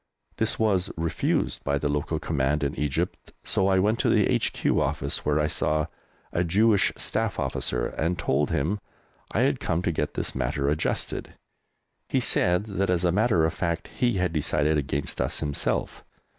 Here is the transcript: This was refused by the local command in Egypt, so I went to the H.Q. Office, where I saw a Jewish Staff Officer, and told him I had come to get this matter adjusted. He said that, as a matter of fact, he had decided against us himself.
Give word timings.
This 0.37 0.57
was 0.57 0.89
refused 0.97 1.63
by 1.63 1.77
the 1.77 1.87
local 1.87 2.17
command 2.17 2.63
in 2.63 2.73
Egypt, 2.73 3.33
so 3.43 3.67
I 3.67 3.77
went 3.77 3.99
to 3.99 4.09
the 4.09 4.25
H.Q. 4.27 4.81
Office, 4.81 5.23
where 5.23 5.39
I 5.39 5.45
saw 5.45 5.85
a 6.33 6.43
Jewish 6.43 6.91
Staff 6.97 7.37
Officer, 7.37 7.85
and 7.85 8.17
told 8.17 8.49
him 8.49 8.79
I 9.31 9.41
had 9.41 9.59
come 9.59 9.83
to 9.83 9.91
get 9.91 10.15
this 10.15 10.33
matter 10.33 10.67
adjusted. 10.69 11.35
He 12.09 12.19
said 12.19 12.63
that, 12.63 12.89
as 12.89 13.05
a 13.05 13.11
matter 13.11 13.45
of 13.45 13.53
fact, 13.53 13.89
he 13.89 14.13
had 14.13 14.33
decided 14.33 14.75
against 14.75 15.21
us 15.21 15.39
himself. 15.39 16.03